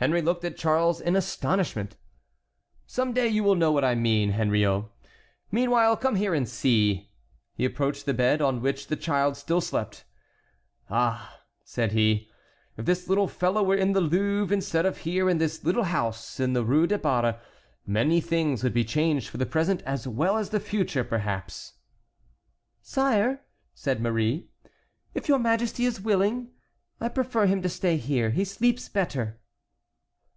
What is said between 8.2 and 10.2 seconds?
on which the child still slept.